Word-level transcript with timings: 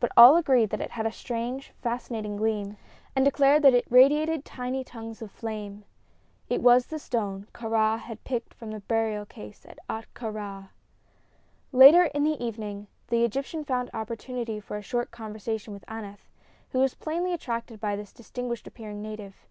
But 0.00 0.10
all 0.16 0.36
agreed 0.36 0.70
that 0.70 0.80
it 0.80 0.90
had 0.90 1.06
a 1.06 1.12
strange, 1.12 1.70
fascinating 1.80 2.36
gleam, 2.36 2.76
and 3.14 3.24
declared 3.24 3.62
that 3.62 3.72
it 3.72 3.86
radiated 3.88 4.44
tiny 4.44 4.82
tongues 4.82 5.22
of 5.22 5.30
flame. 5.30 5.84
It 6.48 6.60
was 6.60 6.86
the 6.86 6.98
stone 6.98 7.46
Kāra 7.54 8.00
had 8.00 8.24
picked 8.24 8.52
from 8.52 8.72
the 8.72 8.80
burial 8.80 9.24
case 9.24 9.64
of 9.64 9.78
Ahtka 9.88 10.26
Rā. 10.34 10.70
Later 11.70 12.06
in 12.06 12.24
the 12.24 12.44
evening 12.44 12.88
the 13.10 13.22
Egyptian 13.22 13.62
found 13.64 13.90
opportunity 13.94 14.58
for 14.58 14.76
a 14.76 14.82
short 14.82 15.12
conversation 15.12 15.72
with 15.72 15.84
Aneth, 15.86 16.28
who 16.70 16.80
was 16.80 16.94
plainly 16.94 17.32
attracted 17.32 17.80
by 17.80 17.94
this 17.94 18.12
distinguished 18.12 18.66
appearing 18.66 19.00
native. 19.00 19.46